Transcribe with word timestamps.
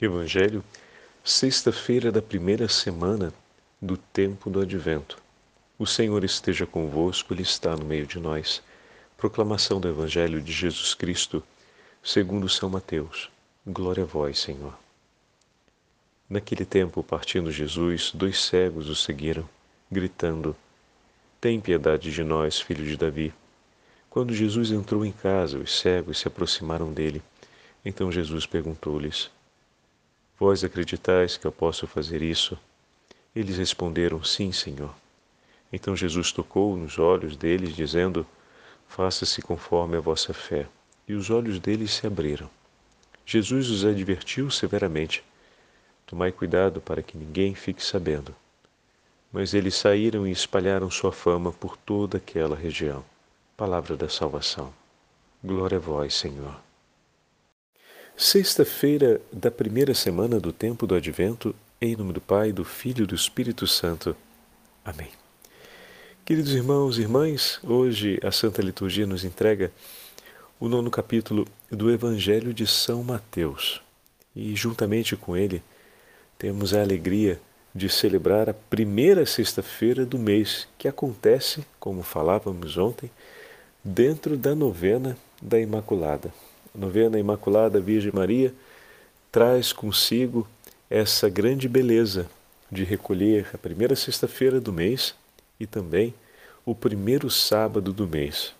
Evangelho, 0.00 0.64
sexta-feira 1.22 2.10
da 2.10 2.20
primeira 2.20 2.66
semana 2.68 3.32
do 3.80 3.96
tempo 3.96 4.50
do 4.50 4.60
Advento. 4.60 5.16
O 5.78 5.86
Senhor 5.86 6.24
esteja 6.24 6.66
convosco, 6.66 7.32
Ele 7.32 7.42
está 7.42 7.76
no 7.76 7.84
meio 7.84 8.04
de 8.04 8.18
nós. 8.18 8.60
Proclamação 9.16 9.80
do 9.80 9.88
Evangelho 9.88 10.42
de 10.42 10.52
Jesus 10.52 10.94
Cristo, 10.94 11.44
segundo 12.02 12.48
São 12.48 12.68
Mateus. 12.68 13.30
Glória 13.64 14.02
a 14.02 14.06
vós, 14.06 14.40
Senhor. 14.40 14.76
Naquele 16.28 16.64
tempo, 16.64 17.00
partindo 17.04 17.52
Jesus, 17.52 18.10
dois 18.12 18.42
cegos 18.42 18.88
o 18.88 18.96
seguiram, 18.96 19.48
gritando: 19.88 20.56
Tem 21.40 21.60
piedade 21.60 22.10
de 22.10 22.24
nós, 22.24 22.60
filho 22.60 22.84
de 22.84 22.96
Davi. 22.96 23.32
Quando 24.10 24.34
Jesus 24.34 24.72
entrou 24.72 25.04
em 25.06 25.12
casa, 25.12 25.56
os 25.56 25.78
cegos 25.78 26.18
se 26.18 26.26
aproximaram 26.26 26.92
dele. 26.92 27.22
Então 27.84 28.10
Jesus 28.10 28.44
perguntou-lhes: 28.44 29.30
Vós 30.38 30.64
acreditais 30.64 31.36
que 31.36 31.46
eu 31.46 31.52
posso 31.52 31.86
fazer 31.86 32.20
isso? 32.20 32.58
Eles 33.34 33.56
responderam: 33.56 34.22
Sim, 34.24 34.50
Senhor. 34.50 34.94
Então 35.72 35.96
Jesus 35.96 36.32
tocou 36.32 36.76
nos 36.76 36.98
olhos 36.98 37.36
deles, 37.36 37.74
dizendo: 37.74 38.26
Faça-se 38.88 39.40
conforme 39.42 39.96
a 39.96 40.00
vossa 40.00 40.34
fé. 40.34 40.66
E 41.06 41.14
os 41.14 41.30
olhos 41.30 41.58
deles 41.58 41.92
se 41.92 42.06
abriram. 42.06 42.48
Jesus 43.26 43.70
os 43.70 43.84
advertiu 43.84 44.50
severamente: 44.50 45.22
Tomai 46.06 46.32
cuidado 46.32 46.80
para 46.80 47.02
que 47.02 47.16
ninguém 47.16 47.54
fique 47.54 47.84
sabendo. 47.84 48.34
Mas 49.32 49.54
eles 49.54 49.74
saíram 49.74 50.26
e 50.26 50.30
espalharam 50.30 50.90
sua 50.90 51.10
fama 51.10 51.52
por 51.52 51.76
toda 51.76 52.18
aquela 52.18 52.54
região. 52.54 53.04
Palavra 53.56 53.96
da 53.96 54.08
salvação. 54.08 54.72
Glória 55.42 55.78
a 55.78 55.80
vós, 55.80 56.14
Senhor. 56.14 56.63
Sexta-feira 58.16 59.20
da 59.32 59.50
primeira 59.50 59.92
semana 59.92 60.38
do 60.38 60.52
tempo 60.52 60.86
do 60.86 60.94
Advento, 60.94 61.52
em 61.80 61.96
nome 61.96 62.12
do 62.12 62.20
Pai, 62.20 62.52
do 62.52 62.64
Filho 62.64 63.02
e 63.02 63.06
do 63.06 63.14
Espírito 63.14 63.66
Santo. 63.66 64.16
Amém. 64.84 65.08
Queridos 66.24 66.54
irmãos 66.54 66.96
e 66.96 67.00
irmãs, 67.00 67.58
hoje 67.64 68.20
a 68.22 68.30
Santa 68.30 68.62
Liturgia 68.62 69.04
nos 69.04 69.24
entrega 69.24 69.72
o 70.60 70.68
nono 70.68 70.92
capítulo 70.92 71.44
do 71.68 71.90
Evangelho 71.90 72.54
de 72.54 72.68
São 72.68 73.02
Mateus. 73.02 73.82
E 74.34 74.54
juntamente 74.54 75.16
com 75.16 75.36
ele 75.36 75.60
temos 76.38 76.72
a 76.72 76.82
alegria 76.82 77.40
de 77.74 77.88
celebrar 77.88 78.48
a 78.48 78.54
primeira 78.54 79.26
sexta-feira 79.26 80.06
do 80.06 80.20
mês, 80.20 80.68
que 80.78 80.86
acontece, 80.86 81.66
como 81.80 82.04
falávamos 82.04 82.76
ontem, 82.76 83.10
dentro 83.82 84.36
da 84.36 84.54
novena 84.54 85.18
da 85.42 85.58
Imaculada. 85.58 86.32
Novena 86.74 87.18
Imaculada 87.18 87.80
Virgem 87.80 88.10
Maria 88.12 88.52
traz 89.30 89.72
consigo 89.72 90.46
essa 90.90 91.28
grande 91.28 91.68
beleza 91.68 92.28
de 92.70 92.82
recolher 92.82 93.48
a 93.54 93.58
primeira 93.58 93.94
sexta-feira 93.94 94.60
do 94.60 94.72
mês 94.72 95.14
e 95.58 95.66
também 95.66 96.12
o 96.66 96.74
primeiro 96.74 97.30
sábado 97.30 97.92
do 97.92 98.06
mês. 98.06 98.52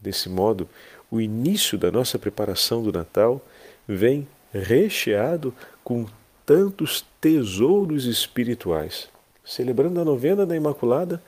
Desse 0.00 0.28
modo, 0.28 0.68
o 1.10 1.20
início 1.20 1.76
da 1.76 1.90
nossa 1.90 2.18
preparação 2.18 2.82
do 2.82 2.92
Natal 2.92 3.44
vem 3.86 4.26
recheado 4.52 5.54
com 5.82 6.06
tantos 6.46 7.04
tesouros 7.20 8.04
espirituais. 8.04 9.08
Celebrando 9.44 10.00
a 10.00 10.04
novena 10.04 10.46
da 10.46 10.56
Imaculada, 10.56 11.22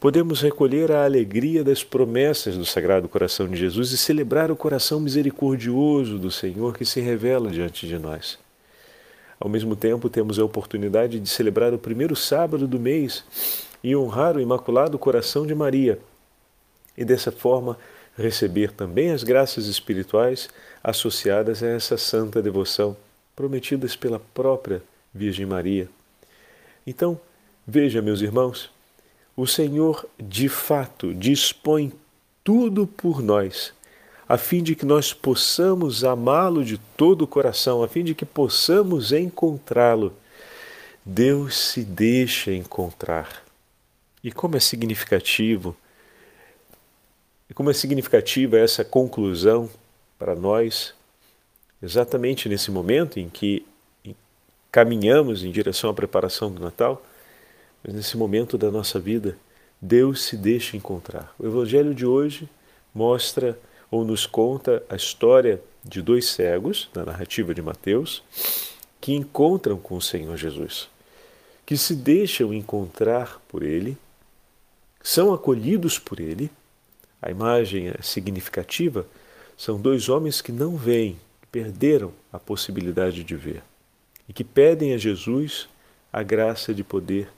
podemos 0.00 0.40
recolher 0.40 0.90
a 0.90 1.04
alegria 1.04 1.62
das 1.62 1.84
promessas 1.84 2.56
do 2.56 2.64
Sagrado 2.64 3.06
Coração 3.06 3.46
de 3.46 3.54
Jesus 3.54 3.92
e 3.92 3.98
celebrar 3.98 4.50
o 4.50 4.56
coração 4.56 4.98
misericordioso 4.98 6.18
do 6.18 6.30
Senhor 6.30 6.76
que 6.76 6.86
se 6.86 7.02
revela 7.02 7.50
diante 7.50 7.86
de 7.86 7.98
nós. 7.98 8.38
Ao 9.38 9.48
mesmo 9.48 9.76
tempo, 9.76 10.08
temos 10.08 10.38
a 10.38 10.44
oportunidade 10.44 11.20
de 11.20 11.28
celebrar 11.28 11.74
o 11.74 11.78
primeiro 11.78 12.16
sábado 12.16 12.66
do 12.66 12.80
mês 12.80 13.24
e 13.84 13.94
honrar 13.94 14.38
o 14.38 14.40
Imaculado 14.40 14.98
Coração 14.98 15.46
de 15.46 15.54
Maria, 15.54 15.98
e 16.96 17.04
dessa 17.04 17.30
forma 17.30 17.78
receber 18.16 18.72
também 18.72 19.10
as 19.10 19.22
graças 19.22 19.66
espirituais 19.66 20.48
associadas 20.82 21.62
a 21.62 21.68
essa 21.68 21.98
santa 21.98 22.42
devoção, 22.42 22.96
prometidas 23.36 23.96
pela 23.96 24.18
própria 24.18 24.82
Virgem 25.14 25.44
Maria. 25.44 25.88
Então, 26.86 27.20
veja, 27.66 28.02
meus 28.02 28.20
irmãos, 28.20 28.70
o 29.40 29.46
Senhor 29.46 30.06
de 30.18 30.50
fato 30.50 31.14
dispõe 31.14 31.90
tudo 32.44 32.86
por 32.86 33.22
nós, 33.22 33.72
a 34.28 34.36
fim 34.36 34.62
de 34.62 34.74
que 34.74 34.84
nós 34.84 35.14
possamos 35.14 36.04
amá-lo 36.04 36.62
de 36.62 36.76
todo 36.76 37.22
o 37.22 37.26
coração, 37.26 37.82
a 37.82 37.88
fim 37.88 38.04
de 38.04 38.14
que 38.14 38.26
possamos 38.26 39.12
encontrá-lo. 39.12 40.12
Deus 41.02 41.56
se 41.56 41.82
deixa 41.82 42.52
encontrar. 42.52 43.42
E 44.22 44.30
como 44.30 44.58
é 44.58 44.60
significativo, 44.60 45.74
como 47.54 47.70
é 47.70 47.72
significativa 47.72 48.58
essa 48.58 48.84
conclusão 48.84 49.70
para 50.18 50.34
nós, 50.34 50.92
exatamente 51.82 52.46
nesse 52.46 52.70
momento 52.70 53.18
em 53.18 53.30
que 53.30 53.66
caminhamos 54.70 55.42
em 55.42 55.50
direção 55.50 55.88
à 55.88 55.94
preparação 55.94 56.52
do 56.52 56.60
Natal, 56.62 57.02
mas 57.82 57.94
nesse 57.94 58.16
momento 58.16 58.58
da 58.58 58.70
nossa 58.70 58.98
vida, 58.98 59.36
Deus 59.80 60.22
se 60.22 60.36
deixa 60.36 60.76
encontrar. 60.76 61.34
O 61.38 61.46
Evangelho 61.46 61.94
de 61.94 62.04
hoje 62.04 62.48
mostra 62.94 63.58
ou 63.90 64.04
nos 64.04 64.26
conta 64.26 64.82
a 64.88 64.96
história 64.96 65.60
de 65.84 66.02
dois 66.02 66.26
cegos, 66.26 66.88
na 66.94 67.04
narrativa 67.04 67.54
de 67.54 67.62
Mateus, 67.62 68.22
que 69.00 69.14
encontram 69.14 69.78
com 69.78 69.96
o 69.96 70.02
Senhor 70.02 70.36
Jesus, 70.36 70.88
que 71.64 71.76
se 71.76 71.94
deixam 71.94 72.52
encontrar 72.52 73.40
por 73.48 73.62
Ele, 73.62 73.96
são 75.02 75.32
acolhidos 75.32 75.98
por 75.98 76.20
Ele. 76.20 76.50
A 77.22 77.30
imagem 77.30 77.88
é 77.88 78.02
significativa. 78.02 79.06
São 79.56 79.80
dois 79.80 80.08
homens 80.08 80.40
que 80.40 80.52
não 80.52 80.76
veem, 80.76 81.18
perderam 81.50 82.12
a 82.32 82.38
possibilidade 82.38 83.24
de 83.24 83.36
ver 83.36 83.62
e 84.28 84.32
que 84.32 84.44
pedem 84.44 84.94
a 84.94 84.98
Jesus 84.98 85.68
a 86.12 86.22
graça 86.22 86.72
de 86.74 86.84
poder 86.84 87.28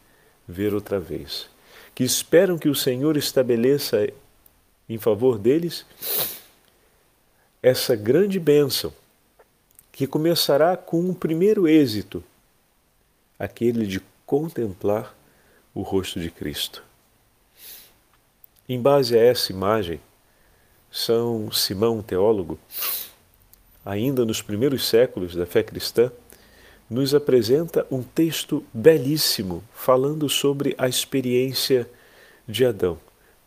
ver 0.53 0.75
outra 0.75 1.01
vez, 1.01 1.49
que 1.95 2.05
esperam 2.05 2.57
que 2.57 2.69
o 2.69 2.75
Senhor 2.75 3.17
estabeleça 3.17 4.09
em 4.89 4.99
favor 4.99 5.39
deles 5.39 5.85
essa 7.63 7.97
grande 7.97 8.39
bênção, 8.39 8.93
que 9.91 10.07
começará 10.07 10.77
com 10.77 11.01
um 11.01 11.15
primeiro 11.15 11.67
êxito, 11.67 12.23
aquele 13.39 13.87
de 13.87 14.01
contemplar 14.27 15.15
o 15.75 15.83
rosto 15.83 16.21
de 16.21 16.31
Cristo. 16.31 16.83
Em 18.69 18.81
base 18.81 19.17
a 19.19 19.23
essa 19.23 19.53
imagem, 19.53 20.01
São 20.91 21.51
Simão, 21.51 22.03
teólogo, 22.03 22.59
ainda 23.85 24.25
nos 24.25 24.41
primeiros 24.41 24.89
séculos 24.89 25.35
da 25.35 25.47
fé 25.47 25.63
cristã, 25.63 26.11
nos 26.93 27.15
apresenta 27.15 27.87
um 27.91 28.03
texto 28.03 28.63
belíssimo 28.73 29.65
falando 29.73 30.29
sobre 30.29 30.75
a 30.77 30.87
experiência 30.87 31.89
de 32.47 32.67
Adão. 32.67 32.99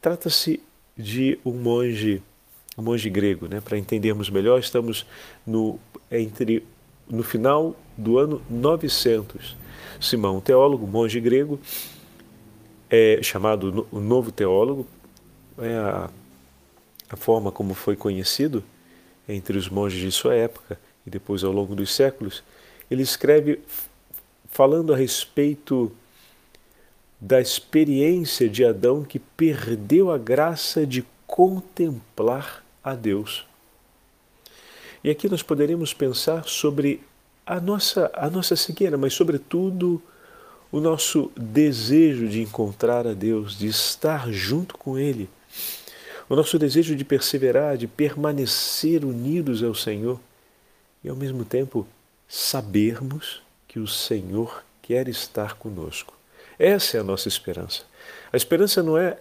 Trata-se 0.02 0.60
de 0.98 1.38
um 1.46 1.52
monge, 1.52 2.24
um 2.76 2.82
monge 2.82 3.08
grego, 3.08 3.48
né? 3.48 3.62
Para 3.62 3.78
entendermos 3.78 4.32
melhor, 4.32 4.60
estamos 4.60 5.06
no 5.46 5.80
entre 6.12 6.66
no 7.08 7.22
final 7.22 7.76
do 7.96 8.18
ano 8.18 8.42
900. 8.50 9.56
Simão, 10.02 10.42
teólogo, 10.42 10.88
monge 10.88 11.20
grego, 11.20 11.60
é 12.90 13.20
chamado 13.22 13.88
o 13.92 14.00
novo 14.00 14.32
teólogo, 14.32 14.88
é 15.60 15.76
a, 15.76 16.10
a 17.12 17.16
forma 17.16 17.52
como 17.52 17.76
foi 17.76 17.96
conhecido 17.96 18.64
entre 19.30 19.56
os 19.56 19.70
monges 19.70 20.00
de 20.00 20.12
sua 20.12 20.34
época 20.34 20.80
e 21.06 21.12
depois 21.12 21.44
ao 21.44 21.52
longo 21.52 21.76
dos 21.76 21.94
séculos 21.94 22.44
ele 22.90 23.04
escreve 23.04 23.60
falando 24.50 24.94
a 24.94 24.98
respeito 24.98 25.92
da 27.20 27.42
experiência 27.42 28.48
de 28.48 28.64
Adão 28.64 29.04
que 29.04 29.20
perdeu 29.20 30.12
a 30.12 30.18
graça 30.18 30.86
de 30.86 31.06
contemplar 31.26 32.64
a 32.84 32.94
Deus. 32.94 33.46
E 35.04 35.10
aqui 35.10 35.30
nós 35.30 35.42
poderemos 35.42 35.94
pensar 35.94 36.46
sobre 36.46 37.02
a 37.46 37.60
nossa, 37.60 38.12
a 38.14 38.30
nossa 38.30 38.56
cegueira, 38.56 38.98
mas, 38.98 39.14
sobretudo, 39.14 40.02
o 40.72 40.80
nosso 40.80 41.32
desejo 41.38 42.28
de 42.28 42.42
encontrar 42.42 43.06
a 43.06 43.14
Deus, 43.14 43.58
de 43.58 43.68
estar 43.68 44.32
junto 44.32 44.78
com 44.78 44.98
Ele, 44.98 45.30
o 46.28 46.36
nosso 46.36 46.58
desejo 46.58 46.96
de 46.96 47.06
perseverar, 47.06 47.78
de 47.78 47.88
permanecer 47.88 49.06
unidos 49.06 49.62
ao 49.62 49.76
Senhor 49.76 50.20
e, 51.04 51.10
ao 51.10 51.16
mesmo 51.16 51.46
tempo, 51.46 51.88
sabermos 52.28 53.42
que 53.68 53.80
o 53.80 53.88
Senhor 53.88 54.64
quer 54.82 55.08
estar 55.08 55.56
conosco. 55.56 56.14
Essa 56.58 56.98
é 56.98 57.00
a 57.00 57.04
nossa 57.04 57.28
esperança. 57.28 57.84
A 58.32 58.38
esperança 58.38 58.82
não 58.82 58.98
é 58.98 59.18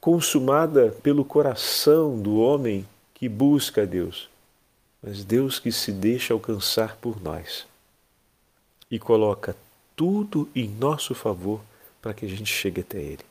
consumada 0.00 0.94
pelo 1.02 1.24
coração 1.24 2.20
do 2.20 2.38
homem 2.38 2.86
que 3.14 3.28
busca 3.28 3.82
a 3.82 3.84
Deus, 3.84 4.28
mas 5.02 5.24
Deus 5.24 5.58
que 5.58 5.70
se 5.70 5.92
deixa 5.92 6.32
alcançar 6.34 6.96
por 6.96 7.22
nós. 7.22 7.66
e 8.90 8.98
coloca 8.98 9.54
tudo 9.94 10.48
em 10.54 10.66
nosso 10.68 11.14
favor 11.14 11.60
para 12.02 12.12
que 12.12 12.26
a 12.26 12.28
gente 12.28 12.52
chegue 12.52 12.80
até 12.80 12.98
Ele. 12.98 13.24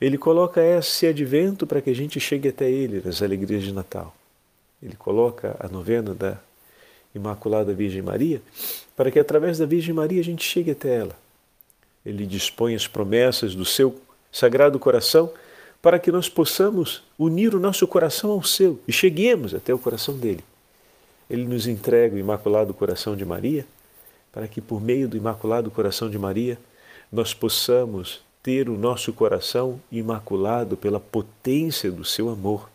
Ele 0.00 0.18
coloca 0.18 0.60
esse 0.60 1.06
advento 1.06 1.66
para 1.66 1.80
que 1.80 1.90
a 1.90 1.94
gente 1.94 2.18
chegue 2.18 2.48
até 2.48 2.68
Ele 2.68 3.00
nas 3.04 3.22
alegrias 3.22 3.62
de 3.62 3.72
Natal. 3.72 4.14
Ele 4.82 4.96
coloca 4.96 5.56
a 5.60 5.68
novena 5.68 6.14
da 6.14 6.38
Imaculada 7.16 7.74
Virgem 7.74 8.02
Maria 8.02 8.40
para 8.96 9.10
que 9.10 9.18
através 9.18 9.58
da 9.58 9.66
Virgem 9.66 9.94
Maria 9.94 10.20
a 10.20 10.24
gente 10.24 10.44
chegue 10.44 10.70
até 10.70 10.96
ela. 10.96 11.16
Ele 12.04 12.24
dispõe 12.24 12.74
as 12.74 12.86
promessas 12.86 13.54
do 13.54 13.64
seu 13.64 14.00
sagrado 14.30 14.78
coração 14.78 15.30
para 15.82 15.98
que 15.98 16.10
nós 16.10 16.28
possamos 16.28 17.02
unir 17.18 17.54
o 17.54 17.60
nosso 17.60 17.86
coração 17.86 18.30
ao 18.30 18.42
seu 18.42 18.80
e 18.86 18.92
cheguemos 18.92 19.54
até 19.54 19.72
o 19.72 19.78
coração 19.78 20.16
dele. 20.16 20.44
Ele 21.28 21.44
nos 21.44 21.66
entrega 21.66 22.14
o 22.14 22.18
Imaculado 22.18 22.72
Coração 22.72 23.16
de 23.16 23.24
Maria 23.24 23.66
para 24.32 24.46
que 24.46 24.60
por 24.60 24.80
meio 24.80 25.08
do 25.08 25.16
Imaculado 25.16 25.70
Coração 25.70 26.10
de 26.10 26.18
Maria 26.18 26.58
nós 27.10 27.32
possamos 27.34 28.20
ter 28.42 28.68
o 28.68 28.76
nosso 28.76 29.12
coração 29.12 29.80
imaculado 29.90 30.76
pela 30.76 31.00
potência 31.00 31.90
do 31.90 32.04
seu 32.04 32.28
amor, 32.28 32.70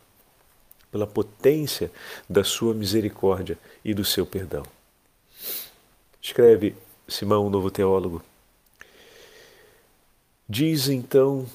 pela 0.92 1.08
potência 1.08 1.90
da 2.30 2.44
sua 2.44 2.74
misericórdia 2.74 3.58
e 3.84 3.94
do 3.94 4.06
seu 4.06 4.26
perdão. 4.26 4.66
Escreve 6.22 6.76
Simão, 7.08 7.48
o 7.48 7.50
novo 7.50 7.70
teólogo. 7.70 8.24
Diz 10.48 10.88
então 10.88 11.46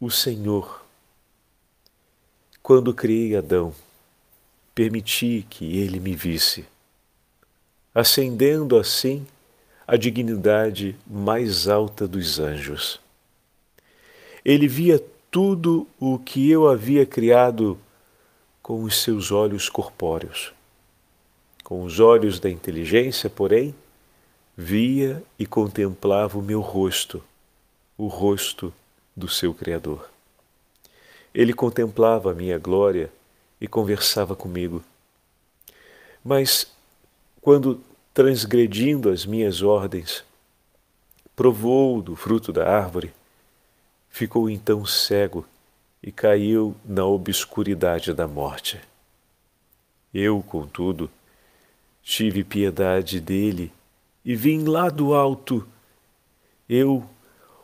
o 0.00 0.10
Senhor, 0.10 0.84
quando 2.62 2.94
criei 2.94 3.36
Adão, 3.36 3.74
permiti 4.74 5.46
que 5.48 5.78
ele 5.78 6.00
me 6.00 6.14
visse, 6.16 6.64
ascendendo 7.94 8.76
assim 8.76 9.26
a 9.86 9.96
dignidade 9.96 10.96
mais 11.06 11.68
alta 11.68 12.08
dos 12.08 12.38
anjos. 12.38 13.00
Ele 14.44 14.66
via 14.66 15.02
tudo 15.30 15.86
o 16.00 16.18
que 16.18 16.50
eu 16.50 16.68
havia 16.68 17.06
criado 17.06 17.78
com 18.62 18.82
os 18.82 19.02
seus 19.02 19.30
olhos 19.30 19.68
corpóreos. 19.68 20.52
Com 21.72 21.84
os 21.84 22.00
olhos 22.00 22.38
da 22.38 22.50
inteligência, 22.50 23.30
porém, 23.30 23.74
via 24.54 25.22
e 25.38 25.46
contemplava 25.46 26.38
o 26.38 26.42
meu 26.42 26.60
rosto, 26.60 27.24
o 27.96 28.08
rosto 28.08 28.70
do 29.16 29.26
seu 29.26 29.54
Criador. 29.54 30.06
Ele 31.34 31.54
contemplava 31.54 32.30
a 32.30 32.34
minha 32.34 32.58
glória 32.58 33.10
e 33.58 33.66
conversava 33.66 34.36
comigo. 34.36 34.84
Mas, 36.22 36.70
quando 37.40 37.80
transgredindo 38.12 39.08
as 39.08 39.24
minhas 39.24 39.62
ordens, 39.62 40.22
provou 41.34 42.02
do 42.02 42.14
fruto 42.14 42.52
da 42.52 42.68
árvore, 42.68 43.14
ficou 44.10 44.50
então 44.50 44.84
cego 44.84 45.42
e 46.02 46.12
caiu 46.12 46.76
na 46.84 47.06
obscuridade 47.06 48.12
da 48.12 48.28
morte. 48.28 48.78
Eu, 50.12 50.42
contudo, 50.42 51.10
tive 52.02 52.44
piedade 52.44 53.20
dele 53.20 53.72
e 54.24 54.34
vim 54.34 54.64
lá 54.64 54.88
do 54.88 55.14
alto. 55.14 55.66
Eu, 56.68 57.04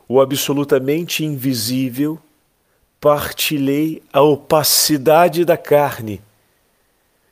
o 0.06 0.20
absolutamente 0.20 1.24
invisível, 1.24 2.18
partilhei 3.00 4.02
a 4.12 4.22
opacidade 4.22 5.44
da 5.44 5.56
carne, 5.56 6.20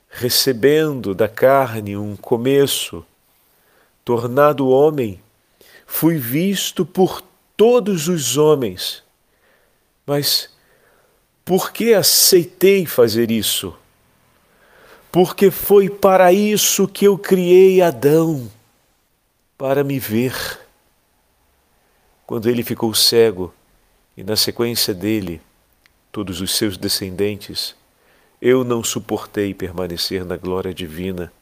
recebendo 0.09 1.15
da 1.15 1.29
carne 1.29 1.97
um 1.97 2.17
começo, 2.17 3.05
tornado 4.05 4.69
homem, 4.69 5.21
fui 5.87 6.19
visto 6.19 6.87
por 6.87 7.23
todos 7.57 8.09
os 8.09 8.37
homens 8.37 9.05
mas 10.07 10.49
por 11.45 11.73
que 11.73 11.93
aceitei 11.93 12.87
fazer 12.87 13.31
isso? 13.31 13.77
Porque 15.17 15.51
foi 15.51 15.89
para 15.89 16.31
isso 16.31 16.87
que 16.87 17.07
eu 17.07 17.17
criei 17.17 17.81
Adão 17.81 18.51
para 19.57 19.83
me 19.83 19.99
ver. 19.99 20.61
Quando 22.27 22.51
ele 22.51 22.63
ficou 22.63 22.93
cego 22.93 23.51
e, 24.15 24.23
na 24.23 24.37
sequência 24.37 24.93
dele, 24.93 25.41
todos 26.13 26.43
os 26.43 26.55
seus 26.55 26.77
descendentes, 26.77 27.75
eu 28.43 28.63
não 28.63 28.85
suportei 28.85 29.55
permanecer 29.55 30.23
na 30.23 30.37
glória 30.37 30.75
divina 30.75 31.33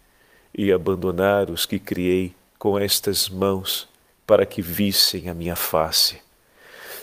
e 0.56 0.70
abandonar 0.70 1.50
os 1.50 1.66
que 1.66 1.80
criei 1.80 2.32
com 2.56 2.78
estas 2.78 3.28
mãos 3.28 3.88
para 4.24 4.46
que 4.46 4.62
vissem 4.62 5.28
a 5.28 5.34
minha 5.34 5.56
face 5.56 6.22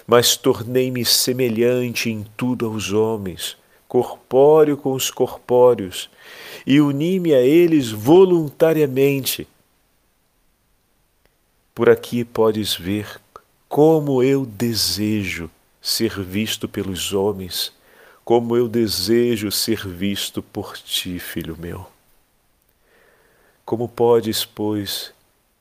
mas 0.07 0.35
tornei-me 0.35 1.06
semelhante 1.06 2.09
em 2.09 2.25
tudo 2.35 2.65
aos 2.65 2.91
homens, 2.91 3.56
corpóreo 3.92 4.78
com 4.78 4.94
os 4.94 5.12
corpóreos, 5.12 6.10
e 6.66 6.80
uni-me 6.80 7.34
a 7.34 7.42
eles 7.42 7.92
voluntariamente. 7.92 9.46
Por 11.76 11.90
aqui 11.90 12.24
podes 12.24 12.74
ver 12.74 13.20
como 13.68 14.24
eu 14.24 14.46
desejo 14.46 15.52
ser 15.82 16.22
visto 16.22 16.70
pelos 16.70 17.12
homens, 17.12 17.74
como 18.24 18.56
eu 18.56 18.70
desejo 18.70 19.52
ser 19.52 19.86
visto 19.86 20.42
por 20.42 20.78
ti, 20.78 21.20
filho 21.20 21.58
meu. 21.60 21.86
Como 23.66 23.90
podes, 23.90 24.46
pois, 24.46 25.14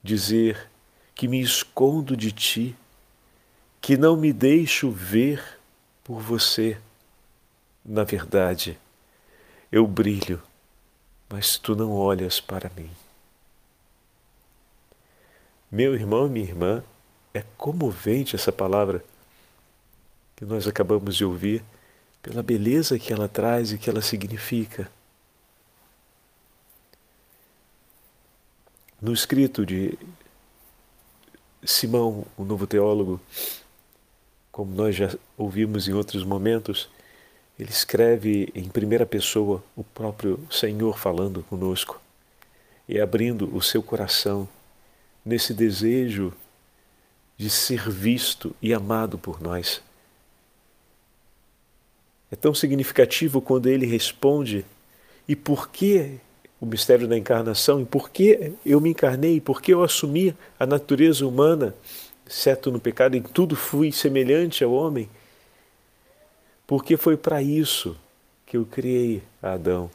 dizer 0.05 0.71
que 1.17 1.27
me 1.27 1.41
escondo 1.41 2.17
de 2.17 2.31
ti 2.31 2.77
que 3.81 3.97
não 3.97 4.17
me 4.17 4.33
deixo 4.33 4.89
ver 4.89 5.43
por 6.05 6.21
você. 6.21 6.79
Na 7.91 8.05
verdade, 8.05 8.79
eu 9.73 9.85
brilho, 9.85 10.41
mas 11.29 11.59
tu 11.59 11.75
não 11.75 11.91
olhas 11.91 12.39
para 12.39 12.71
mim. 12.77 12.89
Meu 15.69 15.97
irmão 15.97 16.29
e 16.29 16.31
minha 16.31 16.47
irmã, 16.47 16.85
é 17.35 17.43
comovente 17.59 18.37
essa 18.37 18.53
palavra 18.53 19.05
que 20.37 20.45
nós 20.45 20.69
acabamos 20.69 21.17
de 21.17 21.25
ouvir, 21.25 21.65
pela 22.23 22.45
beleza 22.45 22.97
que 22.97 23.13
ela 23.13 23.27
traz 23.27 23.73
e 23.73 23.79
que 23.79 23.91
ela 23.91 24.01
significa. 24.01 24.89
No 29.03 29.13
escrito 29.13 29.67
de 29.67 29.99
Simão, 31.65 32.25
o 32.37 32.45
novo 32.45 32.69
teólogo, 32.69 33.21
como 34.53 34.73
nós 34.77 34.95
já 34.95 35.13
ouvimos 35.37 35.89
em 35.89 35.93
outros 35.93 36.23
momentos, 36.23 36.89
ele 37.61 37.71
escreve 37.71 38.51
em 38.55 38.69
primeira 38.69 39.05
pessoa 39.05 39.63
o 39.77 39.85
próprio 39.85 40.41
Senhor 40.51 40.99
falando 40.99 41.43
conosco 41.43 42.01
e 42.89 42.99
abrindo 42.99 43.55
o 43.55 43.61
seu 43.61 43.83
coração 43.83 44.49
nesse 45.23 45.53
desejo 45.53 46.33
de 47.37 47.51
ser 47.51 47.91
visto 47.91 48.57
e 48.63 48.73
amado 48.73 49.19
por 49.19 49.43
nós. 49.43 49.83
É 52.33 52.37
tão 52.37 52.55
significativo 52.55 53.43
quando 53.43 53.69
ele 53.69 53.85
responde: 53.85 54.65
e 55.29 55.37
por 55.37 55.69
que 55.69 56.19
o 56.59 56.65
mistério 56.65 57.07
da 57.07 57.19
encarnação? 57.19 57.83
E 57.83 57.85
por 57.85 58.09
que 58.09 58.55
eu 58.65 58.81
me 58.81 58.91
encarnei? 58.91 59.37
E 59.37 59.41
por 59.41 59.61
que 59.61 59.73
eu 59.75 59.83
assumi 59.83 60.35
a 60.59 60.65
natureza 60.65 61.27
humana? 61.27 61.75
exceto 62.31 62.71
no 62.71 62.79
pecado, 62.79 63.17
em 63.17 63.23
tudo 63.23 63.57
fui 63.57 63.91
semelhante 63.91 64.63
ao 64.63 64.73
homem, 64.73 65.09
porque 66.71 66.97
foi 66.97 67.17
para 67.17 67.43
isso 67.43 67.97
que 68.47 68.57
eu 68.57 68.65
criei 68.65 69.25
Adão 69.43 69.91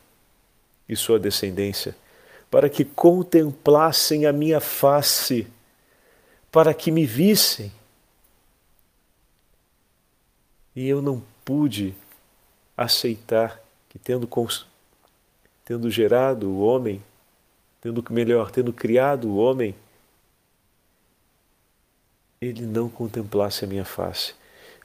e 0.90 0.94
sua 0.94 1.18
descendência, 1.18 1.96
para 2.52 2.70
que 2.70 2.84
contemplassem 2.84 4.26
a 4.26 4.34
minha 4.34 4.60
face, 4.60 5.48
para 6.52 6.74
que 6.74 6.92
me 6.92 7.06
vissem. 7.06 7.72
E 10.76 10.86
eu 10.86 11.02
não 11.02 11.24
pude 11.46 11.96
aceitar 12.76 13.58
que, 13.88 13.98
tendo, 13.98 14.30
tendo 15.64 15.90
gerado 15.90 16.50
o 16.50 16.60
homem, 16.60 17.02
tendo 17.80 18.04
melhor, 18.12 18.52
tendo 18.52 18.74
criado 18.74 19.30
o 19.30 19.38
homem, 19.38 19.74
ele 22.42 22.66
não 22.66 22.90
contemplasse 22.90 23.64
a 23.64 23.68
minha 23.68 23.86
face. 23.86 24.34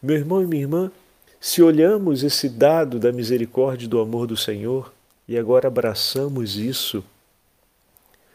Meu 0.00 0.14
irmão 0.14 0.40
e 0.40 0.46
minha 0.46 0.62
irmã, 0.62 0.92
se 1.40 1.62
olhamos 1.62 2.22
esse 2.22 2.48
dado 2.48 3.00
da 3.00 3.10
misericórdia 3.10 3.86
e 3.86 3.88
do 3.88 3.98
amor 3.98 4.26
do 4.26 4.36
Senhor 4.36 4.92
e 5.26 5.38
agora 5.38 5.68
abraçamos 5.68 6.56
isso 6.56 7.02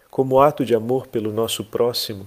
como 0.09 0.39
ato 0.39 0.65
de 0.65 0.73
amor 0.73 1.07
pelo 1.07 1.31
nosso 1.31 1.63
próximo, 1.63 2.25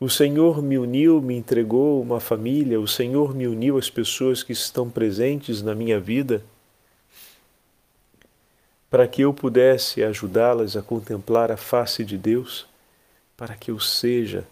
o 0.00 0.08
Senhor 0.08 0.62
me 0.62 0.78
uniu, 0.78 1.20
me 1.20 1.36
entregou 1.36 2.02
uma 2.02 2.18
família, 2.18 2.80
o 2.80 2.88
Senhor 2.88 3.34
me 3.34 3.46
uniu 3.46 3.78
às 3.78 3.88
pessoas 3.88 4.42
que 4.42 4.52
estão 4.52 4.90
presentes 4.90 5.62
na 5.62 5.74
minha 5.74 6.00
vida 6.00 6.42
para 8.90 9.06
que 9.06 9.22
eu 9.22 9.34
pudesse 9.34 10.02
ajudá-las 10.02 10.76
a 10.76 10.82
contemplar 10.82 11.50
a 11.50 11.56
face 11.56 12.04
de 12.04 12.16
Deus, 12.16 12.66
para 13.36 13.56
que 13.56 13.70
eu 13.70 13.80
seja 13.80 14.46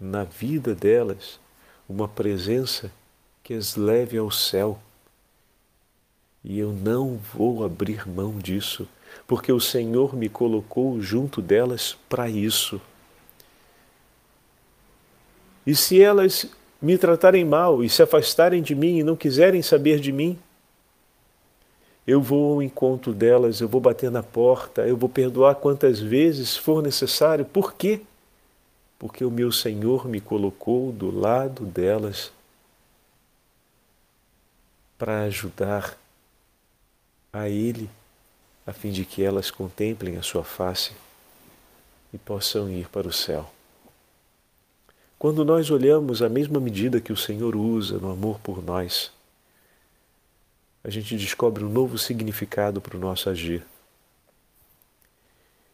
na 0.00 0.24
vida 0.24 0.74
delas 0.74 1.38
uma 1.88 2.08
presença 2.08 2.90
que 3.42 3.54
as 3.54 3.76
leve 3.76 4.18
ao 4.18 4.30
céu. 4.30 4.78
E 6.44 6.58
eu 6.58 6.72
não 6.72 7.18
vou 7.34 7.64
abrir 7.64 8.08
mão 8.08 8.38
disso, 8.38 8.88
porque 9.26 9.52
o 9.52 9.60
Senhor 9.60 10.14
me 10.14 10.28
colocou 10.28 11.00
junto 11.00 11.42
delas 11.42 11.96
para 12.08 12.28
isso. 12.28 12.80
E 15.66 15.74
se 15.74 16.00
elas 16.00 16.48
me 16.80 16.96
tratarem 16.96 17.44
mal 17.44 17.82
e 17.82 17.88
se 17.88 18.02
afastarem 18.02 18.62
de 18.62 18.74
mim 18.74 18.98
e 18.98 19.02
não 19.02 19.16
quiserem 19.16 19.62
saber 19.62 19.98
de 19.98 20.12
mim, 20.12 20.38
eu 22.06 22.22
vou 22.22 22.54
ao 22.54 22.62
encontro 22.62 23.12
delas, 23.12 23.60
eu 23.60 23.68
vou 23.68 23.80
bater 23.80 24.10
na 24.10 24.22
porta, 24.22 24.86
eu 24.86 24.96
vou 24.96 25.08
perdoar 25.08 25.56
quantas 25.56 25.98
vezes 25.98 26.56
for 26.56 26.80
necessário. 26.80 27.44
Por 27.44 27.74
quê? 27.74 28.02
Porque 28.98 29.24
o 29.24 29.30
meu 29.30 29.52
Senhor 29.52 30.08
me 30.08 30.20
colocou 30.20 30.90
do 30.92 31.10
lado 31.10 31.64
delas 31.64 32.32
para 34.98 35.22
ajudar 35.22 35.98
a 37.32 37.48
Ele, 37.48 37.90
a 38.66 38.72
fim 38.72 38.90
de 38.90 39.04
que 39.04 39.22
elas 39.22 39.50
contemplem 39.50 40.16
a 40.16 40.22
Sua 40.22 40.42
face 40.42 40.92
e 42.12 42.18
possam 42.18 42.70
ir 42.70 42.88
para 42.88 43.06
o 43.06 43.12
céu. 43.12 43.50
Quando 45.18 45.44
nós 45.44 45.70
olhamos 45.70 46.22
a 46.22 46.28
mesma 46.28 46.60
medida 46.60 47.00
que 47.00 47.12
o 47.12 47.16
Senhor 47.16 47.56
usa 47.56 47.98
no 47.98 48.10
amor 48.10 48.38
por 48.40 48.62
nós, 48.62 49.10
a 50.84 50.90
gente 50.90 51.16
descobre 51.16 51.64
um 51.64 51.68
novo 51.68 51.98
significado 51.98 52.80
para 52.80 52.96
o 52.96 53.00
nosso 53.00 53.28
agir. 53.28 53.64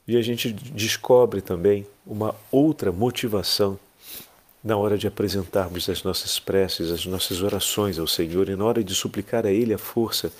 E 0.07 0.17
a 0.17 0.23
gente 0.23 0.53
descobre 0.53 1.41
também 1.41 1.87
uma 2.07 2.35
outra 2.51 2.91
motivação 2.91 3.79
na 4.63 4.77
hora 4.77 4.97
de 4.97 5.07
apresentarmos 5.07 5.89
as 5.89 6.03
nossas 6.03 6.39
preces, 6.39 6.91
as 6.91 7.05
nossas 7.07 7.43
orações 7.43 7.99
ao 7.99 8.07
Senhor 8.07 8.49
e 8.49 8.57
na 8.57 8.65
hora 8.65 8.83
de 8.83 8.95
suplicar 8.95 9.47
a 9.47 9.51
Ele 9.51 9.75
a 9.75 9.79
força 9.79 10.33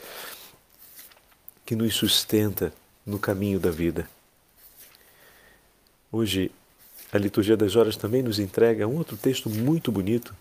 que 1.65 1.75
nos 1.75 1.95
sustenta 1.95 2.73
no 3.05 3.19
caminho 3.19 3.59
da 3.59 3.71
vida. 3.71 4.09
Hoje 6.11 6.51
a 7.13 7.19
liturgia 7.19 7.57
das 7.57 7.77
horas 7.77 7.97
também 7.97 8.23
nos 8.23 8.39
entrega 8.39 8.87
um 8.87 8.97
outro 8.97 9.17
texto 9.17 9.51
muito 9.51 9.93
bonito 9.93 10.35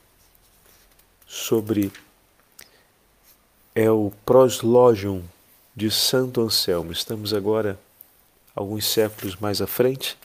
sobre 1.28 1.92
é 3.74 3.90
o 3.90 4.12
Proslogium 4.26 5.24
de 5.76 5.90
Santo 5.90 6.42
Anselmo. 6.42 6.92
Estamos 6.92 7.34
agora 7.34 7.80
alguns 8.56 8.86
séculos 8.86 9.36
mais 9.36 9.62
à 9.62 9.68
frente 9.68 10.18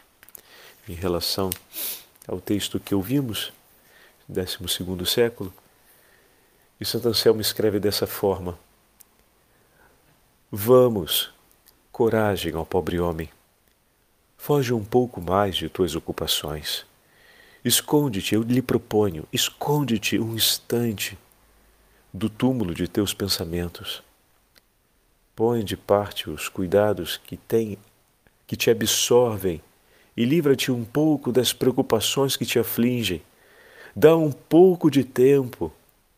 em 0.89 0.95
relação 0.95 1.51
ao 2.27 2.41
texto 2.41 2.81
que 2.81 2.95
ouvimos, 2.95 3.53
12 4.29 4.59
século, 5.07 5.53
e 6.81 6.85
Santo 6.85 7.09
Anselmo 7.09 7.41
escreve 7.41 7.81
dessa 7.81 8.07
forma: 8.07 8.59
Vamos, 10.51 11.33
coragem 11.91 12.55
ao 12.55 12.67
pobre 12.67 13.01
homem, 13.01 13.31
Foge 14.47 14.73
um 14.73 14.85
pouco 14.85 15.21
mais 15.21 15.57
de 15.57 15.69
tuas 15.69 15.97
ocupações. 15.97 16.87
Esconde-te, 17.65 18.37
eu 18.37 18.43
lhe 18.43 18.63
proponho, 18.63 19.27
esconde-te 19.33 20.21
um 20.21 20.37
instante 20.37 21.19
do 22.15 22.31
túmulo 22.31 22.73
de 22.73 22.87
teus 22.87 23.13
pensamentos. 23.13 24.05
Põe 25.35 25.65
de 25.65 25.77
parte 25.77 26.31
os 26.31 26.49
cuidados 26.49 27.17
que 27.17 27.37
tem, 27.37 27.77
que 28.47 28.57
te 28.57 28.71
absorvem 28.71 29.61
e 30.17 30.25
livra-te 30.25 30.71
um 30.73 30.85
pouco 30.85 31.33
das 31.33 31.53
preocupações 31.53 32.37
que 32.37 32.47
te 32.47 32.59
afligem. 32.59 33.23
Dá 33.95 34.17
um 34.17 34.33
pouco 34.33 34.91
de 34.91 35.05
tempo 35.05 35.73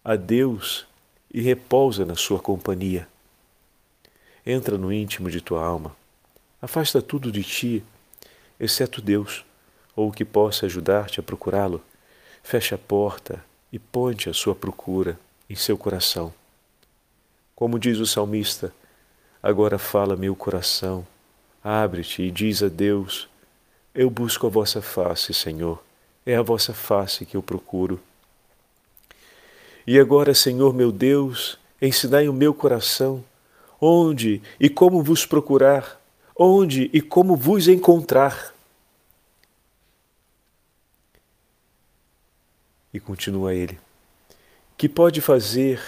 a 0.05 0.17
Deus 0.17 0.87
e 1.33 1.41
repousa 1.41 2.05
na 2.05 2.15
sua 2.15 2.39
companhia. 2.39 3.09
Entra 4.45 4.79
no 4.79 4.93
íntimo 4.93 5.31
de 5.31 5.41
tua 5.41 5.65
alma. 5.65 5.97
Afasta 6.61 7.03
tudo 7.03 7.31
de 7.31 7.43
ti 7.43 7.85
exceto 8.59 9.01
Deus, 9.01 9.45
ou 9.95 10.09
o 10.09 10.13
que 10.13 10.25
possa 10.25 10.67
ajudar-te 10.67 11.21
a 11.21 11.23
procurá-lo, 11.23 11.83
feche 12.43 12.75
a 12.75 12.79
porta 12.79 13.45
e 13.73 13.79
ponte 13.79 14.29
a 14.29 14.35
sua 14.35 14.55
procura 14.55 15.19
em 15.49 15.55
seu 15.55 15.77
coração. 15.79 16.33
Como 17.55 17.79
diz 17.79 17.99
o 17.99 18.07
salmista, 18.07 18.73
agora 19.43 19.79
fala 19.79 20.17
meu 20.17 20.35
coração, 20.35 21.07
abre-te 21.69 22.23
e 22.23 22.31
diz 22.31 22.63
a 22.63 22.69
Deus: 22.69 23.29
Eu 23.95 24.09
busco 24.09 24.47
a 24.47 24.51
vossa 24.51 24.81
face, 24.81 25.35
Senhor, 25.35 25.83
é 26.25 26.35
a 26.35 26.43
vossa 26.43 26.73
face 26.73 27.27
que 27.27 27.37
eu 27.37 27.43
procuro. 27.43 28.01
E 29.87 29.99
agora, 29.99 30.35
Senhor 30.35 30.73
meu 30.73 30.91
Deus, 30.91 31.59
ensinai 31.81 32.29
o 32.29 32.33
meu 32.33 32.55
coração 32.55 33.23
onde 33.81 34.43
e 34.59 34.69
como 34.69 35.03
vos 35.03 35.27
procurar 35.27 36.01
onde 36.37 36.91
e 36.93 37.01
como 37.03 37.37
vos 37.37 37.69
encontrar. 37.69 38.55
E 42.95 42.99
continua 42.99 43.55
ele: 43.55 43.79
Que 44.79 44.89
pode 44.89 45.21
fazer, 45.21 45.81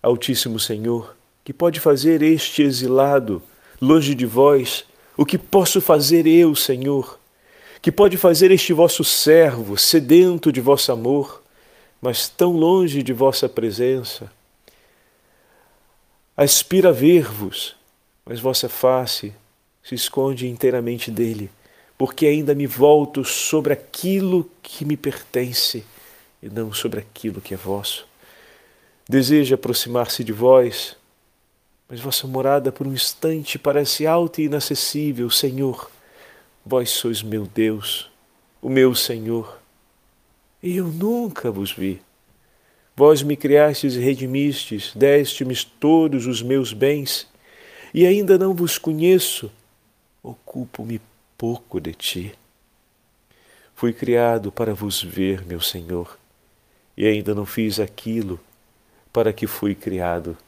Altíssimo 0.00 0.60
Senhor, 0.60 1.16
que 1.42 1.52
pode 1.52 1.80
fazer 1.80 2.22
este 2.22 2.62
exilado, 2.62 3.42
longe 3.82 4.14
de 4.14 4.24
vós, 4.24 4.84
o 5.16 5.26
que 5.26 5.36
posso 5.36 5.80
fazer 5.80 6.24
eu, 6.24 6.54
Senhor? 6.54 7.18
Que 7.82 7.90
pode 7.90 8.16
fazer 8.16 8.52
este 8.52 8.72
vosso 8.72 9.02
servo, 9.02 9.76
sedento 9.76 10.52
de 10.52 10.60
vosso 10.60 10.92
amor, 10.92 11.42
mas 12.00 12.28
tão 12.28 12.52
longe 12.52 13.02
de 13.02 13.12
vossa 13.12 13.48
presença? 13.48 14.30
Aspira 16.36 16.92
ver-vos, 16.92 17.74
mas 18.24 18.38
vossa 18.38 18.68
face 18.68 19.32
se 19.82 19.96
esconde 19.96 20.46
inteiramente 20.46 21.10
dele, 21.10 21.50
porque 21.98 22.26
ainda 22.26 22.54
me 22.54 22.68
volto 22.68 23.24
sobre 23.24 23.72
aquilo 23.72 24.48
que 24.62 24.84
me 24.84 24.96
pertence 24.96 25.84
e 26.40 26.48
não 26.48 26.72
sobre 26.72 27.00
aquilo 27.00 27.40
que 27.40 27.52
é 27.52 27.56
vosso. 27.56 28.06
Deseja 29.08 29.56
aproximar-se 29.56 30.22
de 30.22 30.32
vós, 30.32 30.96
mas 31.92 32.00
vossa 32.00 32.26
morada 32.26 32.72
por 32.72 32.86
um 32.86 32.94
instante 32.94 33.58
parece 33.58 34.06
alta 34.06 34.40
e 34.40 34.46
inacessível, 34.46 35.28
Senhor. 35.28 35.90
Vós 36.64 36.88
sois 36.88 37.22
meu 37.22 37.46
Deus, 37.46 38.10
o 38.62 38.70
meu 38.70 38.94
Senhor, 38.94 39.58
e 40.62 40.78
eu 40.78 40.86
nunca 40.86 41.50
vos 41.50 41.70
vi. 41.70 42.00
Vós 42.96 43.22
me 43.22 43.36
criastes 43.36 43.94
e 43.94 44.00
redimistes, 44.00 44.92
deste-me 44.94 45.54
todos 45.78 46.26
os 46.26 46.40
meus 46.40 46.72
bens, 46.72 47.28
e 47.92 48.06
ainda 48.06 48.38
não 48.38 48.54
vos 48.54 48.78
conheço, 48.78 49.52
ocupo-me 50.22 50.98
pouco 51.36 51.78
de 51.78 51.92
ti. 51.92 52.34
Fui 53.74 53.92
criado 53.92 54.50
para 54.50 54.72
vos 54.72 55.02
ver, 55.02 55.44
meu 55.44 55.60
Senhor, 55.60 56.18
e 56.96 57.06
ainda 57.06 57.34
não 57.34 57.44
fiz 57.44 57.78
aquilo 57.78 58.40
para 59.12 59.30
que 59.30 59.46
fui 59.46 59.74
criado, 59.74 60.38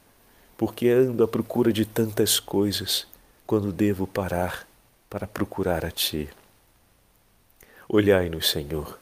porque 0.56 0.88
ando 0.88 1.24
à 1.24 1.28
procura 1.28 1.72
de 1.72 1.84
tantas 1.84 2.38
coisas 2.38 3.06
quando 3.46 3.72
devo 3.72 4.06
parar 4.06 4.66
para 5.10 5.26
procurar 5.26 5.84
a 5.84 5.90
ti. 5.90 6.28
Olhai-nos, 7.88 8.50
Senhor. 8.50 8.98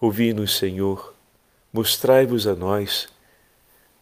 Ouvi-nos, 0.00 0.56
Senhor. 0.56 1.14
Mostrai-vos 1.72 2.46
a 2.46 2.54
nós. 2.54 3.08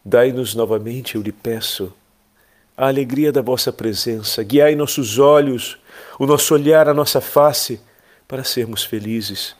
Dai-nos 0.03 0.53
novamente, 0.53 1.15
eu 1.15 1.21
lhe 1.21 1.31
peço, 1.31 1.93
a 2.77 2.87
alegria 2.87 3.31
da 3.31 3.41
vossa 3.41 3.73
presença. 3.73 4.43
Guiai 4.43 4.75
nossos 4.75 5.17
olhos, 5.17 5.77
o 6.19 6.25
nosso 6.25 6.53
olhar, 6.53 6.87
a 6.87 6.93
nossa 6.93 7.19
face, 7.19 7.81
para 8.27 8.43
sermos 8.43 8.83
felizes, 8.83 9.55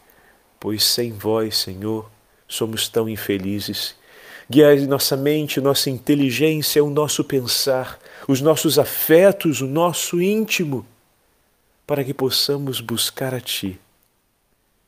pois 0.60 0.84
sem 0.84 1.12
vós, 1.12 1.58
Senhor, 1.58 2.10
somos 2.48 2.88
tão 2.88 3.10
infelizes. 3.10 3.96
Guiai 4.50 4.86
nossa 4.88 5.18
mente, 5.18 5.60
nossa 5.60 5.89
inteligência, 5.89 6.84
o 6.84 6.89
nosso 6.89 7.24
pensar, 7.24 8.00
os 8.27 8.39
nossos 8.39 8.80
afetos, 8.80 9.62
o 9.62 9.68
nosso 9.68 10.22
íntimo, 10.22 10.86
para 11.86 12.04
que 12.04 12.13
possamos 12.13 12.80
buscar 12.80 13.34
a 13.34 13.42
Ti. 13.42 13.80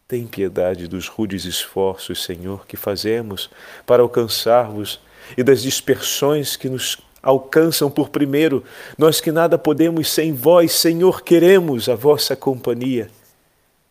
Tem 0.08 0.26
piedade 0.26 0.88
dos 0.88 1.08
rudes 1.08 1.46
esforços, 1.46 2.24
Senhor, 2.24 2.66
que 2.66 2.78
fazemos 2.78 3.50
para 3.86 4.02
alcançar-vos 4.02 5.00
e 5.38 5.44
das 5.44 5.62
dispersões 5.62 6.56
que 6.56 6.70
nos 6.70 6.98
alcançam 7.22 7.92
por 7.92 8.10
primeiro. 8.10 8.64
Nós 8.98 9.22
que 9.22 9.32
nada 9.32 9.58
podemos 9.58 10.10
sem 10.10 10.34
vós, 10.34 10.72
Senhor, 10.72 11.22
queremos 11.22 11.90
a 11.90 11.96
vossa 11.96 12.36
companhia 12.36 13.12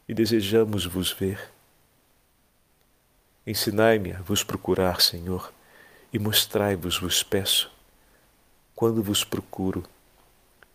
e 0.09 0.15
desejamos 0.15 0.87
vos 0.87 1.13
ver. 1.13 1.39
Ensinai-me 3.47 4.13
a 4.13 4.21
vos 4.21 4.43
procurar, 4.43 5.01
Senhor, 5.01 5.53
e 6.13 6.19
mostrai-vos, 6.19 6.99
vos 6.99 7.23
peço, 7.23 7.71
quando 8.75 9.03
vos 9.03 9.25
procuro, 9.25 9.85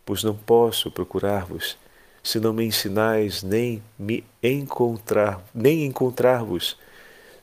pois 0.05 0.23
não 0.23 0.35
posso 0.35 0.91
procurar-vos 0.91 1.77
se 2.23 2.39
não 2.39 2.53
me 2.53 2.63
ensinais 2.63 3.43
nem 3.43 3.83
me 3.99 4.23
encontrar, 4.41 5.43
nem 5.53 5.85
encontrar-vos, 5.85 6.77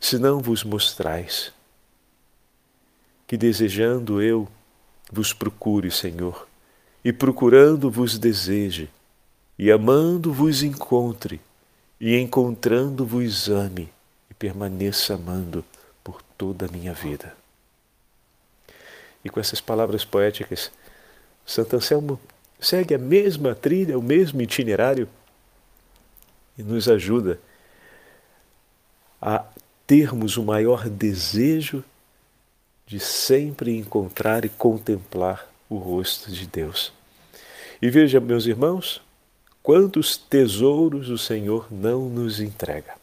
se 0.00 0.18
não 0.18 0.40
vos 0.40 0.64
mostrais. 0.64 1.52
Que 3.26 3.36
desejando 3.36 4.22
eu 4.22 4.48
vos 5.12 5.34
procure, 5.34 5.90
Senhor, 5.90 6.48
e 7.04 7.12
procurando 7.12 7.90
vos 7.90 8.18
deseje, 8.18 8.88
e 9.58 9.70
amando 9.70 10.32
vos 10.32 10.62
encontre, 10.62 11.38
e 12.00 12.16
encontrando 12.16 13.04
vos 13.04 13.50
ame, 13.50 13.92
e 14.30 14.34
permaneça 14.34 15.14
amando 15.14 15.62
por 16.02 16.22
toda 16.38 16.64
a 16.64 16.68
minha 16.70 16.94
vida. 16.94 17.39
E 19.24 19.28
com 19.28 19.40
essas 19.40 19.60
palavras 19.60 20.04
poéticas, 20.04 20.70
Santo 21.44 21.76
Anselmo 21.76 22.20
segue 22.58 22.94
a 22.94 22.98
mesma 22.98 23.54
trilha, 23.54 23.98
o 23.98 24.02
mesmo 24.02 24.40
itinerário 24.42 25.08
e 26.56 26.62
nos 26.62 26.88
ajuda 26.88 27.40
a 29.20 29.44
termos 29.86 30.36
o 30.36 30.42
maior 30.42 30.88
desejo 30.88 31.84
de 32.86 32.98
sempre 32.98 33.76
encontrar 33.76 34.44
e 34.44 34.48
contemplar 34.48 35.48
o 35.68 35.76
rosto 35.76 36.30
de 36.30 36.46
Deus. 36.46 36.92
E 37.80 37.88
veja, 37.88 38.20
meus 38.20 38.46
irmãos, 38.46 39.00
quantos 39.62 40.16
tesouros 40.16 41.08
o 41.08 41.16
Senhor 41.16 41.66
não 41.70 42.08
nos 42.08 42.40
entrega. 42.40 42.94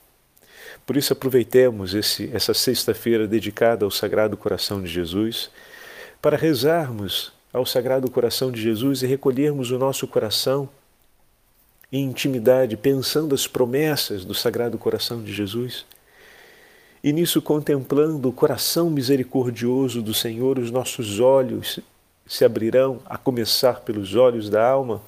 Por 0.86 0.97
isso, 0.97 1.13
aproveitemos 1.13 1.93
esse, 1.93 2.29
essa 2.33 2.53
sexta-feira 2.53 3.27
dedicada 3.27 3.86
ao 3.86 3.91
Sagrado 3.91 4.38
Coração 4.38 4.81
de 4.81 4.88
Jesus 4.88 5.50
para 6.21 6.38
rezarmos 6.38 7.31
ao 7.53 7.65
Sagrado 7.65 8.09
Coração 8.09 8.51
de 8.51 8.62
Jesus 8.62 9.01
e 9.01 9.07
recolhermos 9.07 9.71
o 9.71 9.77
nosso 9.77 10.07
coração 10.07 10.69
em 11.91 12.03
intimidade, 12.03 12.75
pensando 12.75 13.33
as 13.33 13.47
promessas 13.47 14.25
do 14.25 14.33
Sagrado 14.33 14.77
Coração 14.77 15.24
de 15.24 15.33
Jesus. 15.33 15.86
E 17.03 17.13
nisso, 17.13 17.41
contemplando 17.41 18.27
o 18.27 18.33
coração 18.33 18.89
misericordioso 18.89 20.01
do 20.01 20.13
Senhor, 20.13 20.59
os 20.59 20.71
nossos 20.71 21.19
olhos 21.19 21.79
se 22.25 22.43
abrirão, 22.43 23.00
a 23.05 23.17
começar 23.17 23.81
pelos 23.81 24.15
olhos 24.15 24.50
da 24.50 24.67
alma, 24.67 25.01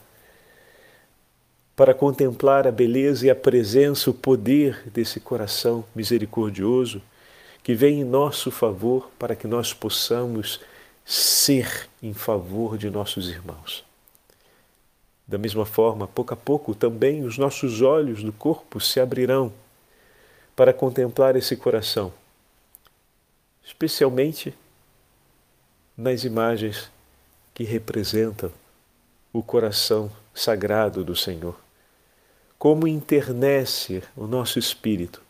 para 1.76 1.94
contemplar 1.94 2.68
a 2.68 2.72
beleza 2.72 3.28
e 3.28 3.30
a 3.30 3.36
presença, 3.36 4.10
o 4.10 4.14
poder 4.14 4.84
desse 4.94 5.20
coração 5.20 5.84
misericordioso 5.96 7.02
que 7.64 7.74
vem 7.74 8.02
em 8.02 8.04
nosso 8.04 8.52
favor 8.52 9.10
para 9.20 9.36
que 9.36 9.48
nós 9.48 9.74
possamos 9.74 10.60
ser 11.10 11.90
em 12.04 12.14
favor 12.14 12.78
de 12.78 12.88
nossos 12.88 13.30
irmãos. 13.30 13.84
Da 15.28 15.40
mesma 15.40 15.66
forma, 15.66 16.08
pouco 16.08 16.36
a 16.36 16.38
pouco, 16.38 16.76
também 16.76 17.24
os 17.24 17.36
nossos 17.36 17.82
olhos 17.82 18.22
do 18.22 18.32
corpo 18.32 18.80
se 18.80 19.00
abrirão 19.00 19.52
para 20.56 20.72
contemplar 20.72 21.36
esse 21.36 21.58
coração, 21.58 22.14
especialmente 23.64 24.54
nas 25.98 26.24
imagens 26.24 26.92
que 27.56 27.64
representam 27.64 28.52
o 29.34 29.42
coração 29.42 30.12
sagrado 30.32 31.04
do 31.04 31.16
Senhor. 31.16 31.60
Como 32.60 32.88
internece 32.88 34.04
o 34.16 34.28
nosso 34.28 34.60
espírito 34.60 35.24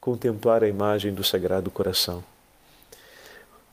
contemplar 0.00 0.64
a 0.64 0.68
imagem 0.68 1.12
do 1.12 1.22
Sagrado 1.22 1.70
Coração. 1.70 2.24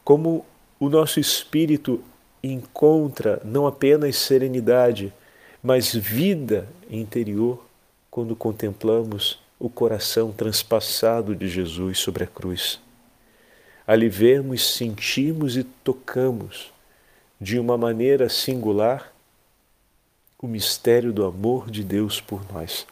Como 0.04 0.46
o 0.80 0.90
nosso 0.90 1.20
espírito 1.20 2.04
encontra 2.44 3.42
não 3.44 3.66
apenas 3.66 4.16
serenidade, 4.18 5.14
mas 5.64 5.94
vida 5.94 6.68
interior 6.90 7.66
quando 8.12 8.36
contemplamos 8.36 9.40
o 9.60 9.70
coração 9.70 10.32
transpassado 10.32 11.36
de 11.36 11.48
Jesus 11.48 12.00
sobre 12.00 12.24
a 12.24 12.28
cruz. 12.28 12.80
Ali 13.88 14.10
vemos, 14.10 14.76
sentimos 14.76 15.58
e 15.58 15.64
tocamos 15.64 16.72
de 17.40 17.60
uma 17.60 17.78
maneira 17.78 18.30
singular 18.30 19.14
o 20.38 20.48
mistério 20.48 21.12
do 21.12 21.26
amor 21.26 21.70
de 21.70 21.84
Deus 21.84 22.20
por 22.22 22.42
nós. 22.52 22.86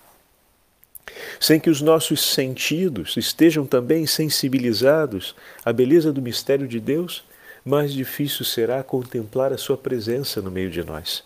Sem 1.40 1.60
que 1.60 1.70
os 1.70 1.82
nossos 1.82 2.34
sentidos 2.34 3.18
estejam 3.18 3.66
também 3.66 4.08
sensibilizados 4.08 5.36
à 5.64 5.72
beleza 5.72 6.12
do 6.12 6.22
mistério 6.22 6.68
de 6.68 6.80
Deus, 6.80 7.24
mais 7.64 7.94
difícil 7.94 8.46
será 8.46 8.84
contemplar 8.84 9.54
a 9.54 9.58
Sua 9.58 9.78
presença 9.78 10.42
no 10.42 10.52
meio 10.52 10.70
de 10.70 10.84
nós. 10.84 11.24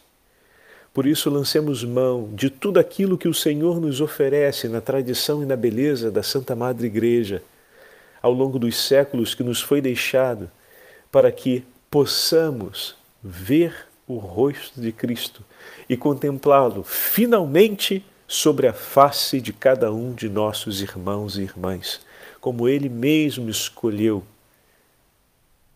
Por 0.94 1.06
isso, 1.06 1.30
lancemos 1.30 1.84
mão 1.84 2.30
de 2.34 2.50
tudo 2.50 2.80
aquilo 2.80 3.18
que 3.18 3.28
o 3.28 3.34
Senhor 3.34 3.80
nos 3.80 4.02
oferece 4.02 4.68
na 4.68 4.82
tradição 4.82 5.44
e 5.44 5.46
na 5.46 5.56
beleza 5.56 6.10
da 6.10 6.24
Santa 6.24 6.56
Madre 6.56 6.88
Igreja, 6.88 7.44
ao 8.22 8.34
longo 8.34 8.58
dos 8.58 8.76
séculos 8.76 9.36
que 9.36 9.44
nos 9.44 9.62
foi 9.62 9.80
deixado, 9.80 10.50
para 11.12 11.32
que 11.32 11.64
possamos 11.90 12.96
ver 13.24 13.88
o 14.08 14.18
rosto 14.18 14.80
de 14.80 14.92
Cristo 14.92 15.44
e 15.88 15.96
contemplá-lo 15.98 16.84
finalmente 16.84 18.04
sobre 18.28 18.68
a 18.68 18.74
face 18.74 19.40
de 19.40 19.54
cada 19.54 19.92
um 19.92 20.14
de 20.14 20.28
nossos 20.28 20.82
irmãos 20.82 21.38
e 21.38 21.44
irmãs, 21.44 22.02
como 22.42 22.68
Ele 22.68 22.90
mesmo 22.90 23.50
escolheu 23.50 24.24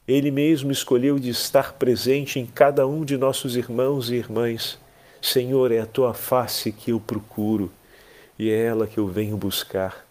ele 0.08 0.32
mesmo 0.32 0.72
escolheu 0.72 1.20
de 1.20 1.30
estar 1.30 1.74
presente 1.74 2.40
em 2.40 2.46
cada 2.46 2.88
um 2.88 3.06
de 3.06 3.18
nossos 3.18 3.56
irmãos 3.56 4.10
e 4.10 4.16
irmãs. 4.16 4.80
Senhor, 5.22 5.72
é 5.72 5.80
a 5.80 5.86
tua 5.86 6.14
face 6.14 6.72
que 6.72 6.92
eu 6.92 7.00
procuro 7.00 7.72
e 8.38 8.50
é 8.50 8.66
ela 8.66 8.88
que 8.88 8.98
eu 8.98 9.08
venho 9.08 9.38
buscar 9.38 10.06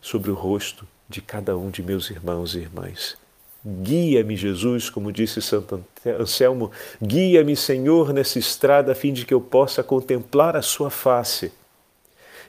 sobre 0.00 0.30
o 0.30 0.34
rosto 0.34 0.86
de 1.08 1.20
cada 1.20 1.56
um 1.56 1.70
de 1.70 1.82
meus 1.82 2.10
irmãos 2.10 2.54
e 2.54 2.60
irmãs. 2.60 3.16
Guia-me, 3.64 4.36
Jesus, 4.36 4.88
como 4.88 5.12
disse 5.12 5.42
Santo 5.42 5.84
Anselmo, 6.04 6.70
guia-me, 7.02 7.56
Senhor, 7.56 8.12
nessa 8.12 8.38
estrada 8.38 8.92
a 8.92 8.94
fim 8.94 9.12
de 9.12 9.26
que 9.26 9.34
eu 9.34 9.40
possa 9.40 9.82
contemplar 9.82 10.56
a 10.56 10.62
Sua 10.62 10.88
face. 10.88 11.52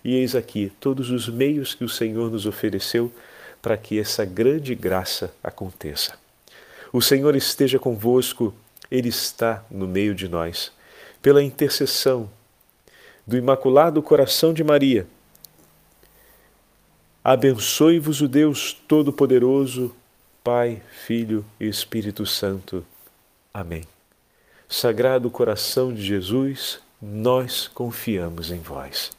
E 0.04 0.16
eis 0.16 0.36
aqui 0.36 0.72
todos 0.80 1.10
os 1.10 1.28
meios 1.28 1.74
que 1.74 1.84
o 1.84 1.90
Senhor 1.90 2.32
nos 2.32 2.46
ofereceu 2.46 3.12
para 3.62 3.76
que 3.76 4.00
essa 4.00 4.24
grande 4.24 4.76
graça 4.76 5.34
aconteça. 5.44 6.27
O 6.98 7.02
Senhor 7.02 7.36
esteja 7.36 7.78
convosco, 7.78 8.52
Ele 8.90 9.10
está 9.10 9.64
no 9.70 9.88
meio 9.88 10.16
de 10.16 10.28
nós. 10.28 10.72
Pela 11.22 11.44
intercessão 11.44 12.28
do 13.26 13.38
Imaculado 13.38 14.02
Coração 14.02 14.52
de 14.52 14.64
Maria, 14.64 15.06
abençoe-vos 17.24 18.20
o 18.22 18.28
Deus 18.28 18.74
Todo-Poderoso, 18.88 19.96
Pai, 20.44 20.82
Filho 21.06 21.46
e 21.60 21.68
Espírito 21.68 22.26
Santo. 22.26 22.84
Amém. 23.54 23.84
Sagrado 24.68 25.30
Coração 25.30 25.94
de 25.94 26.02
Jesus, 26.02 26.80
nós 27.00 27.68
confiamos 27.68 28.50
em 28.50 28.60
vós. 28.60 29.17